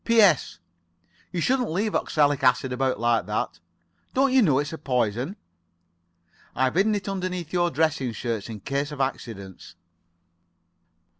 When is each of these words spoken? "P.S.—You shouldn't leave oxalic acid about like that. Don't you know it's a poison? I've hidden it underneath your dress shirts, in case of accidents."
"P.S.—You 0.03 1.41
shouldn't 1.41 1.69
leave 1.69 1.93
oxalic 1.93 2.43
acid 2.43 2.73
about 2.73 2.99
like 2.99 3.27
that. 3.27 3.59
Don't 4.15 4.33
you 4.33 4.41
know 4.41 4.57
it's 4.57 4.73
a 4.73 4.79
poison? 4.79 5.35
I've 6.55 6.73
hidden 6.73 6.95
it 6.95 7.07
underneath 7.07 7.53
your 7.53 7.69
dress 7.69 8.01
shirts, 8.15 8.49
in 8.49 8.61
case 8.61 8.91
of 8.91 8.99
accidents." 8.99 9.75